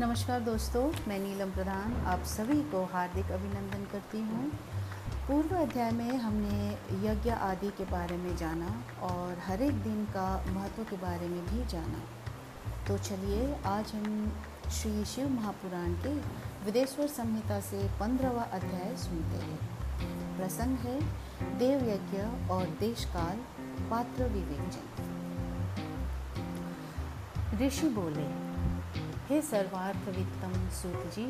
[0.00, 4.50] नमस्कार दोस्तों, मैं नीलम प्रधान। आप सभी को हार्दिक अभिनंदन करती हूँ।
[5.28, 6.70] पूर्व अध्याय में हमने
[7.08, 11.46] यज्ञ आदि के बारे में जाना और हर एक दिन का महत्व के बारे में
[11.46, 12.00] भी जाना।
[12.88, 14.32] तो चलिए, आज हम
[14.70, 16.14] श्री शिव महापुराण के
[16.64, 19.58] विदेश्वर संहिता से पंद्रहवा अध्याय सुनते हैं।
[20.38, 21.00] प्रसंग है
[21.58, 23.36] देव यज्ञ और देशकाल,
[23.90, 25.08] पात्र विवेचन
[27.62, 28.49] ऋषि बोले
[29.30, 31.24] हे सर्वार्थ वित्तम सूत जी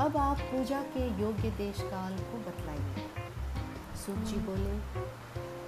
[0.00, 3.08] अब आप पूजा के योग्य देश काल को बतलाइए।
[3.96, 4.76] सूत जी बोले,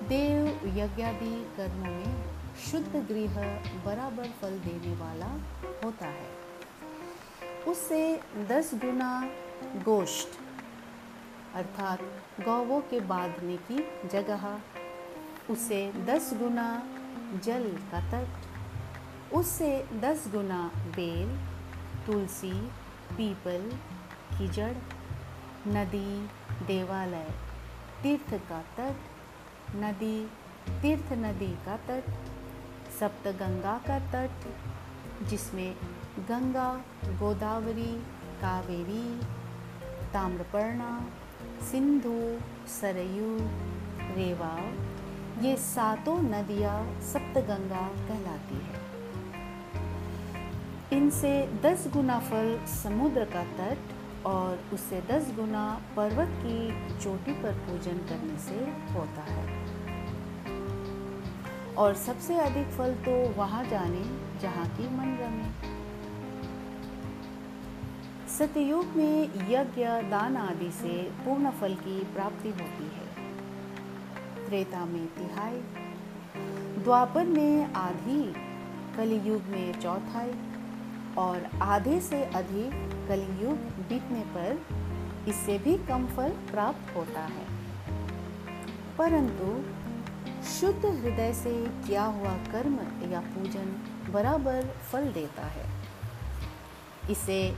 [0.09, 0.46] देव
[0.78, 2.24] यज्ञादि कर्मों में
[2.70, 3.36] शुद्ध गृह
[3.84, 5.30] बराबर फल देने वाला
[5.84, 6.30] होता है।
[7.69, 9.30] उससे दस गुना
[9.84, 10.28] गोष्ठ,
[11.55, 12.00] अर्थात
[12.41, 14.60] गौवों के बांधने की जगह,
[15.50, 16.83] उसे दस गुना
[17.45, 18.47] जल का तट
[19.34, 21.37] उससे दस गुना बेल,
[22.07, 22.53] तुलसी,
[23.17, 23.71] पीपल
[24.39, 24.75] की जड़
[25.69, 26.29] नदी,
[26.67, 27.29] देवालय,
[28.03, 28.97] तीर्थ का तट,
[29.77, 30.29] नदी,
[30.83, 32.11] तीर्थ नदी का तट,
[33.01, 34.47] सप्तगंगा का तट,
[35.25, 35.75] जिसमें
[36.19, 36.73] गंगा,
[37.06, 37.93] गोदावरी,
[38.41, 39.21] कावेरी,
[40.12, 41.06] ताम्रपर्णा,
[41.71, 43.37] सिंधु, सरयू
[44.17, 44.56] रेवा
[45.43, 48.88] ये सातों नदियाँ सप्तगंगा कहलाती है।
[50.92, 51.31] इनसे
[51.62, 55.64] दस गुना फल समुद्र का तट और उससे दस गुना
[55.97, 58.55] पर्वत की चोटी पर पूजन करने से
[58.94, 59.44] होता है।
[61.75, 64.03] और सबसे अधिक फल तो वहाँ जाने
[64.41, 65.50] जहाँ की मन रमे
[68.28, 73.06] सतयुग में यज्ञ, दान आदि से पूर्ण फल की प्राप्ति होती है।
[74.47, 75.62] त्रेता में तिहाई,
[76.83, 78.22] द्वापर में आधी,
[78.97, 80.33] कलयुग में चौथाई
[81.19, 82.72] और आधे से अधिक
[83.09, 83.56] कलयुग
[83.88, 84.60] बीतने पर
[85.28, 87.47] इससे भी कम फल प्राप्त होता है।
[88.98, 89.48] परंतु
[90.48, 92.78] शुद्ध हृदय से किया हुआ कर्म
[93.12, 93.76] या पूजन
[94.10, 95.66] बराबर फल देता है।
[97.10, 97.56] इसे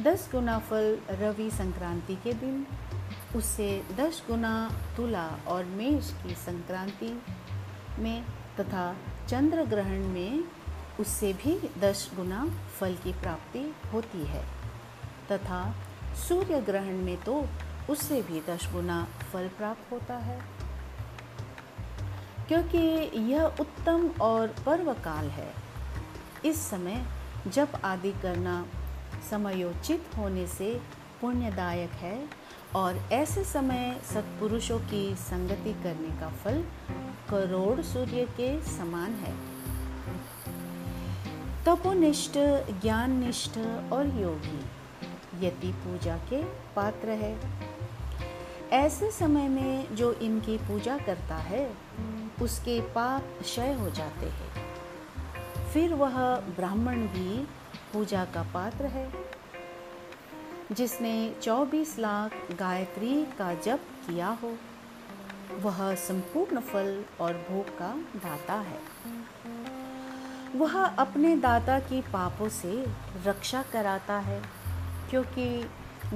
[0.00, 2.66] दस गुना फल रवि संक्रांति के दिन,
[3.36, 7.22] उससे दस गुना तुला और मेष की संक्रांति
[7.98, 8.24] में
[8.60, 8.96] तथा
[9.28, 10.44] चंद्र ग्रहण में
[11.00, 12.50] उससे भी दस गुना
[12.80, 14.44] फल की प्राप्ति होती है।
[15.32, 15.74] तथा
[16.28, 17.46] सूर्य ग्रहण में तो
[17.90, 20.42] उससे भी दस गुना फल प्राप्त होता है।
[22.48, 22.78] क्योंकि
[23.32, 25.54] यह उत्तम और पर्व काल है।
[26.44, 27.06] इस समय
[27.48, 28.66] जप आदि करना
[29.30, 30.80] समयोचित होने से
[31.20, 32.28] पुण्यदायक है
[32.74, 36.64] और ऐसे समय सत्पुरुषों की संगति करने का फल
[37.30, 39.59] करोड़ सूर्य के समान है।
[41.66, 42.32] तपोनिष्ठ,
[42.82, 43.58] ज्ञाननिष्ठ
[43.92, 44.64] और योगी
[45.46, 47.40] यति पूजा के पात्र है।
[48.72, 51.74] ऐसे समय में जो इनकी पूजा करता है,
[52.42, 54.66] उसके पाप क्षय हो जाते हैं।
[55.72, 57.48] फिर वह ब्राह्मण भी
[57.92, 59.12] पूजा का पात्र है,
[60.72, 64.56] जिसने 24 लाख गायत्री का जप किया हो।
[65.60, 68.80] वह संपूर्ण फल और भोग का दाता है।
[70.56, 72.86] वह अपने दाता की पापों से
[73.26, 74.42] रक्षा कराता है,
[75.10, 75.70] क्योंकि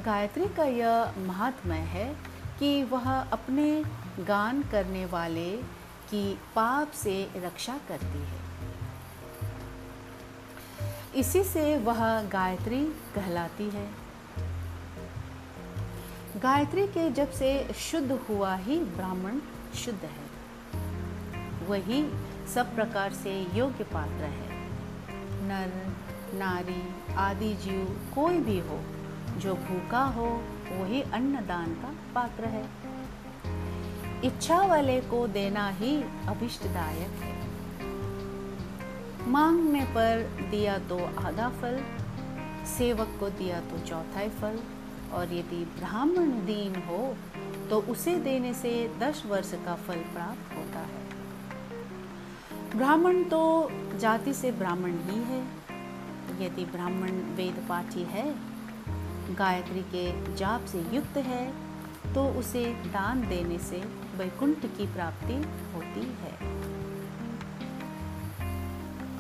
[0.05, 2.17] गायत्री का यह महात्म्य है
[2.59, 3.85] कि वह अपने
[4.21, 5.51] गान करने वाले
[6.11, 8.43] की पाप से रक्षा करती है।
[11.17, 12.85] इसी से वह गायत्री
[13.15, 13.89] कहलाती है।
[16.43, 19.39] गायत्री के जब से शुद्ध हुआ ही ब्राह्मण
[19.75, 20.25] शुद्ध है।
[21.69, 22.03] वही
[22.47, 24.63] सब प्रकार से योग्य पात्र है।
[25.49, 25.73] नर,
[26.35, 26.83] नारी,
[27.19, 27.85] आदि जीव
[28.15, 28.81] कोई भी हो,
[29.39, 30.27] जो भूखा हो,
[30.71, 32.65] वही अन्नदान का पात्र है।
[34.25, 35.97] इच्छा वाले को देना ही
[36.29, 37.33] अभिष्टदायक है।
[39.29, 41.81] मांगने पर दिया तो आधा फल,
[42.69, 44.59] सेवक को दिया तो चौथाई फल,
[45.13, 47.17] और यदि ब्राह्मण दीन हो
[47.71, 51.04] तो उसे देने से दस वर्ष का फल प्राप्त होता है।
[52.77, 53.41] ब्राह्मण तो
[53.99, 55.41] जाति से ब्राह्मण ही है।
[56.41, 58.25] यदि ब्राह्मण वेद पाठी है,
[59.35, 61.45] गायत्री के जाप से युक्त है
[62.15, 63.79] तो उसे दान देने से
[64.17, 65.35] वैकुंठ की प्राप्ति
[65.75, 66.33] होती है।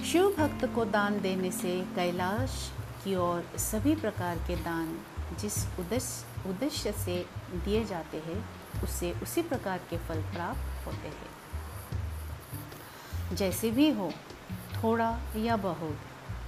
[0.04, 2.58] शिव भक्त को दान देने से कैलाश
[3.04, 4.98] की ओर सभी प्रकार के दान
[5.40, 7.16] जिस उद्देश्य उद्देश्य से
[7.54, 8.44] दिए जाते हैं,
[8.82, 11.43] उससे उसी प्रकार के फल प्राप्त होते हैं।
[13.34, 14.12] जैसे भी हो,
[14.52, 15.98] थोड़ा या बहुत,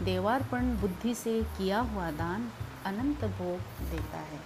[0.02, 2.50] देवार्पण बुद्धि से किया हुआ दान
[2.84, 4.40] अनंत भोग देता है।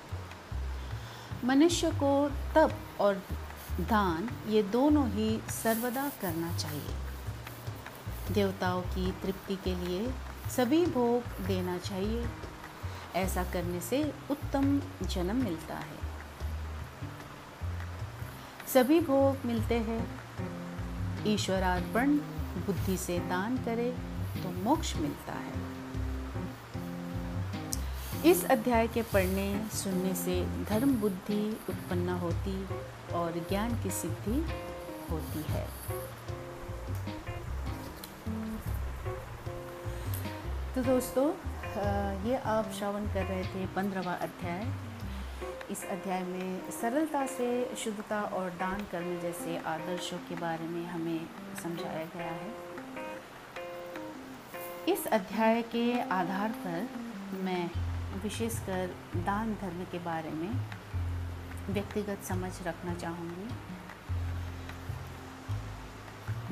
[1.44, 3.22] मनुष्य को तप और
[3.80, 6.94] दान, ये दोनों ही सर्वदा करना चाहिए।
[8.30, 10.12] देवताओं की तृप्ति के लिए
[10.56, 12.26] सभी भोग देना चाहिए।
[13.14, 16.00] ऐसा करने से उत्तम जन्म मिलता है।
[18.74, 20.29] सभी भोग मिलते हैं।
[21.26, 22.16] ईश्वरार्पण,
[22.66, 23.90] बुद्धि से दान करे
[24.34, 25.52] तो मोक्ष मिलता है।
[28.30, 30.34] इस अध्याय के पढ़ने, सुनने से
[30.64, 32.56] धर्म बुद्धि उत्पन्न होती
[33.14, 34.38] और ज्ञान की सिद्धि
[35.10, 35.66] होती है।
[40.74, 41.26] तो दोस्तों
[42.28, 44.64] ये आप श्रवण कर रहे थे पंद्रहवा अध्याय।
[45.70, 51.26] इस अध्याय में सरलता से, शुद्धता और दान करने जैसे आदर्शों के बारे में हमें
[51.62, 52.50] समझाया गया है।
[54.88, 56.88] इस अध्याय के आधार पर
[57.44, 57.70] मैं
[58.22, 60.50] विशेषकर दान धर्म के बारे में
[61.70, 63.48] व्यक्तिगत समझ रखना चाहूँगी।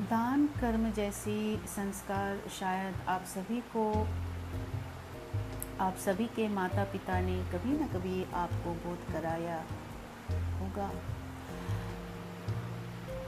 [0.04, 4.08] दान कर्म जैसी संस्कार शायद आप सभी को
[5.80, 9.56] आप सभी के माता पिता ने कभी ना कभी आपको बोध कराया
[10.60, 10.90] होगा।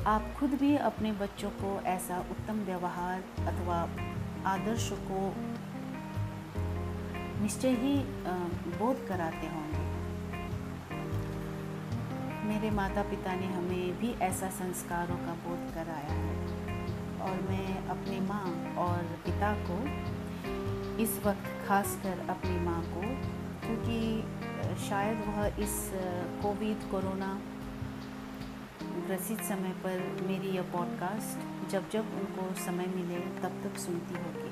[0.07, 3.79] आप खुद भी अपने बच्चों को ऐसा उत्तम व्यवहार अथवा
[4.47, 5.21] आदर्श को
[7.43, 7.95] निश्चय ही
[8.79, 9.85] बोध कराते होंगे।
[12.49, 16.35] मेरे माता पिता ने हमें भी ऐसा संस्कारों का बोध कराया है
[17.21, 18.45] और मैं अपनी माँ
[18.79, 19.79] और पिता को
[20.99, 23.01] इस वक्त खासकर अपनी माँ को,
[23.67, 24.01] क्योंकि
[24.89, 25.91] शायद वह इस
[26.43, 27.41] कोविड कोरोना
[28.83, 34.51] ग्रसित समय पर मेरी यह पॉडकास्ट जब जब उनको समय मिले तब तक सुनती होगी।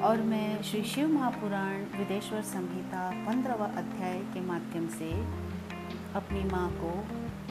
[0.00, 5.10] और मैं श्री शिव महापुराण विदेश्वर संहिता पंद्रहवा अध्याय के माध्यम से
[6.14, 6.90] अपनी माँ को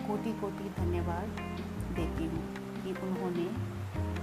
[0.07, 1.28] कोटि कोटि धन्यवाद
[1.95, 2.44] देती हूँ
[2.84, 3.48] कि उन्होंने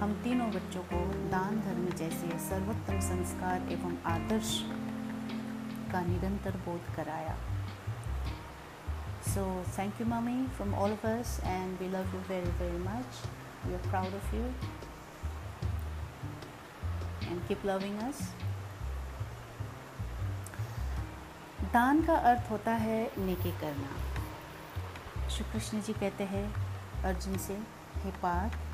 [0.01, 0.99] हम तीनों बच्चों को
[1.31, 4.51] दान धर्म जैसे सर्वोत्तम संस्कार एवं आदर्श
[5.93, 7.37] का निरंतर बोध कराया।
[9.27, 9.45] So
[9.79, 13.23] thank you mummy from all of us and we love you very very much
[13.67, 14.43] we are proud of you
[17.23, 18.23] and keep loving us
[21.73, 26.47] दान का अर्थ होता है नेकी करना। श्री कृष्ण जी कहते हैं,
[27.05, 27.55] अर्जुन से,
[28.05, 28.65] हे पार्थ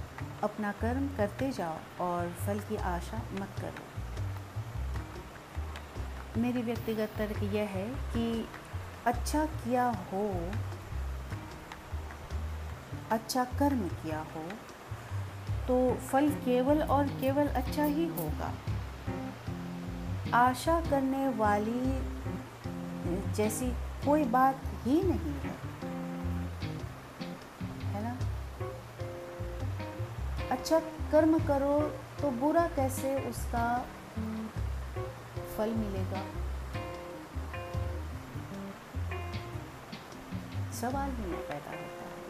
[0.42, 3.84] अपना कर्म करते जाओ और फल की आशा मत करो।
[6.40, 8.24] मेरी व्यक्तिगत तर्क यह है कि
[9.06, 10.26] अच्छा किया हो
[13.10, 14.44] अच्छा कर्म किया हो
[15.68, 18.52] तो फल केवल और केवल अच्छा ही होगा।
[20.34, 21.82] आशा करने वाली
[23.34, 23.68] जैसी
[24.04, 25.54] कोई बात ही नहीं है।
[30.62, 30.78] अच्छा
[31.12, 31.76] कर्म करो
[32.20, 33.62] तो बुरा कैसे उसका
[35.56, 36.20] फल मिलेगा?
[40.72, 42.22] सवाल ही पैदा होता है।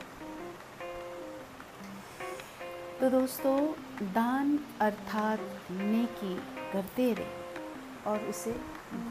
[3.01, 3.59] तो दोस्तों,
[4.13, 6.35] दान अर्थात नेकी
[6.73, 8.53] करते रहे और उसे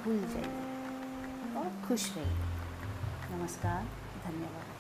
[0.02, 3.82] भूल जाइए और खुश रहिए। नमस्कार,
[4.26, 4.71] धन्यवाद।